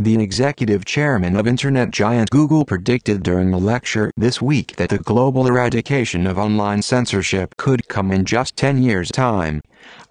The 0.00 0.18
executive 0.18 0.86
chairman 0.86 1.36
of 1.36 1.46
internet 1.46 1.90
giant 1.90 2.30
Google 2.30 2.64
predicted 2.64 3.22
during 3.22 3.52
a 3.52 3.58
lecture 3.58 4.10
this 4.16 4.40
week 4.40 4.76
that 4.76 4.88
the 4.88 4.96
global 4.96 5.46
eradication 5.46 6.26
of 6.26 6.38
online 6.38 6.80
censorship 6.80 7.54
could 7.58 7.86
come 7.86 8.10
in 8.10 8.24
just 8.24 8.56
10 8.56 8.82
years' 8.82 9.10
time. 9.10 9.60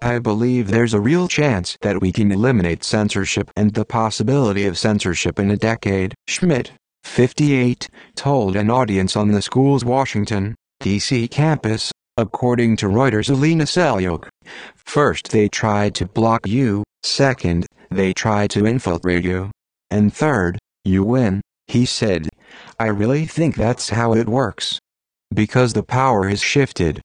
I 0.00 0.20
believe 0.20 0.68
there's 0.68 0.94
a 0.94 1.00
real 1.00 1.26
chance 1.26 1.76
that 1.80 2.00
we 2.00 2.12
can 2.12 2.30
eliminate 2.30 2.84
censorship 2.84 3.50
and 3.56 3.74
the 3.74 3.84
possibility 3.84 4.64
of 4.64 4.78
censorship 4.78 5.40
in 5.40 5.50
a 5.50 5.56
decade, 5.56 6.14
Schmidt, 6.28 6.70
58, 7.02 7.88
told 8.14 8.54
an 8.54 8.70
audience 8.70 9.16
on 9.16 9.32
the 9.32 9.42
school's 9.42 9.84
Washington, 9.84 10.54
D.C. 10.78 11.26
campus, 11.26 11.90
according 12.16 12.76
to 12.76 12.86
Reuters' 12.86 13.28
Alina 13.28 13.64
Selyukh. 13.64 14.28
First 14.76 15.32
they 15.32 15.48
tried 15.48 15.96
to 15.96 16.06
block 16.06 16.46
you, 16.46 16.84
second, 17.02 17.66
they 17.90 18.12
tried 18.12 18.50
to 18.50 18.66
infiltrate 18.66 19.24
you. 19.24 19.50
And 19.90 20.14
third, 20.14 20.58
you 20.84 21.02
win, 21.04 21.40
he 21.66 21.84
said. 21.84 22.28
I 22.78 22.86
really 22.86 23.26
think 23.26 23.56
that's 23.56 23.90
how 23.90 24.14
it 24.14 24.28
works. 24.28 24.78
Because 25.34 25.72
the 25.72 25.82
power 25.82 26.28
has 26.28 26.40
shifted. 26.40 27.00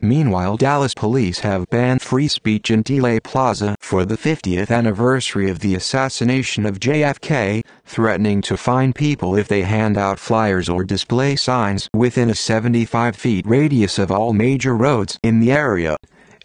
Meanwhile 0.00 0.56
Dallas 0.56 0.94
police 0.94 1.40
have 1.40 1.68
banned 1.70 2.02
free 2.02 2.28
speech 2.28 2.70
in 2.70 2.82
Dealey 2.82 3.22
Plaza 3.22 3.76
for 3.80 4.04
the 4.04 4.16
50th 4.16 4.70
anniversary 4.70 5.50
of 5.50 5.60
the 5.60 5.74
assassination 5.74 6.64
of 6.64 6.80
JFK, 6.80 7.62
threatening 7.84 8.40
to 8.42 8.56
fine 8.56 8.92
people 8.92 9.36
if 9.36 9.48
they 9.48 9.62
hand 9.62 9.96
out 9.96 10.18
flyers 10.18 10.68
or 10.68 10.84
display 10.84 11.36
signs 11.36 11.88
within 11.94 12.30
a 12.30 12.34
75 12.34 13.16
feet 13.16 13.46
radius 13.46 13.98
of 13.98 14.10
all 14.10 14.32
major 14.32 14.74
roads 14.74 15.18
in 15.22 15.40
the 15.40 15.52
area. 15.52 15.96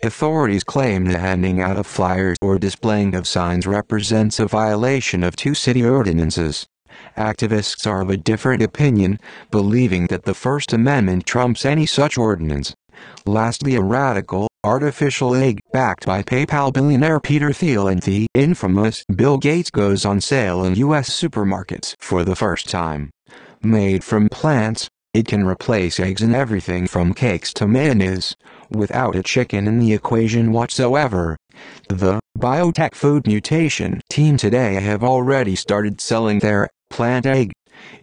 Authorities 0.03 0.65
claim 0.65 1.05
that 1.05 1.17
handing 1.17 1.61
out 1.61 1.77
of 1.77 1.87
flyers 1.87 2.35
or 2.41 2.59
displaying 2.59 3.15
of 3.15 3.25
signs 3.25 3.65
represents 3.65 4.37
a 4.37 4.45
violation 4.45 5.23
of 5.23 5.37
two 5.37 5.53
city 5.53 5.81
ordinances. 5.85 6.67
Activists 7.15 7.87
are 7.89 8.01
of 8.01 8.09
a 8.09 8.17
different 8.17 8.61
opinion, 8.61 9.17
believing 9.49 10.07
that 10.07 10.23
the 10.23 10.33
First 10.33 10.73
Amendment 10.73 11.25
trumps 11.25 11.63
any 11.63 11.85
such 11.85 12.17
ordinance. 12.17 12.75
Lastly 13.25 13.75
a 13.75 13.81
radical, 13.81 14.49
artificial 14.65 15.35
egg 15.35 15.61
backed 15.71 16.05
by 16.05 16.21
PayPal 16.21 16.73
billionaire 16.73 17.21
Peter 17.21 17.53
Thiel 17.53 17.87
and 17.87 18.01
the 18.01 18.27
infamous 18.33 19.05
Bill 19.05 19.37
Gates 19.37 19.71
goes 19.71 20.03
on 20.03 20.19
sale 20.19 20.65
in 20.65 20.75
U.S. 20.75 21.09
supermarkets 21.09 21.95
for 21.97 22.25
the 22.25 22.35
first 22.35 22.69
time. 22.69 23.09
Made 23.61 24.03
from 24.03 24.27
plants, 24.27 24.89
it 25.13 25.27
can 25.27 25.45
replace 25.45 25.99
eggs 25.99 26.21
in 26.21 26.33
everything 26.33 26.87
from 26.87 27.13
cakes 27.13 27.53
to 27.53 27.67
mayonnaise, 27.67 28.35
without 28.69 29.15
a 29.15 29.23
chicken 29.23 29.67
in 29.67 29.79
the 29.79 29.93
equation 29.93 30.51
whatsoever. 30.51 31.37
The 31.87 32.19
biotech 32.37 32.93
food 32.95 33.25
mutation 33.27 34.01
team 34.09 34.35
today 34.37 34.73
have 34.75 35.03
already 35.03 35.55
started 35.55 36.01
selling 36.01 36.39
their 36.39 36.69
plant 36.89 37.25
egg. 37.25 37.51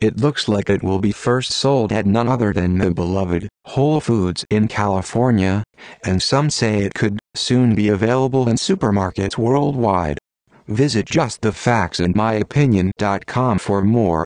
It 0.00 0.18
looks 0.18 0.48
like 0.48 0.70
it 0.70 0.82
will 0.82 0.98
be 0.98 1.12
first 1.12 1.52
sold 1.52 1.92
at 1.92 2.06
none 2.06 2.28
other 2.28 2.52
than 2.52 2.78
the 2.78 2.92
beloved 2.92 3.48
Whole 3.66 4.00
Foods 4.00 4.44
in 4.50 4.66
California, 4.68 5.62
and 6.04 6.22
some 6.22 6.50
say 6.50 6.80
it 6.80 6.94
could 6.94 7.18
soon 7.34 7.74
be 7.74 7.88
available 7.88 8.48
in 8.48 8.56
supermarkets 8.56 9.38
worldwide. 9.38 10.18
Visit 10.66 11.06
justthefactsandmyopinion.com 11.06 13.58
for 13.58 13.82
more. 13.82 14.18